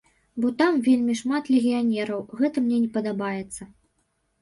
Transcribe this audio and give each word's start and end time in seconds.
Бо 0.45 0.49
там 0.61 0.79
вельмі 0.87 1.17
шмат 1.21 1.53
легіянераў, 1.57 2.19
гэта 2.43 2.67
мне 2.67 2.83
не 2.83 2.89
падабаецца. 2.99 3.73